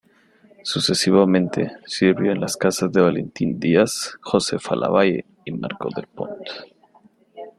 Sucesivamente, 0.63 1.73
sirvió 1.85 2.31
en 2.31 2.41
las 2.41 2.57
casas 2.57 2.91
de 2.91 3.01
Valentín 3.01 3.59
Díaz, 3.59 4.17
Josefa 4.23 4.75
Lavalle 4.75 5.25
y 5.45 5.51
Marcó 5.51 5.89
del 5.95 6.07
Pont. 6.07 6.39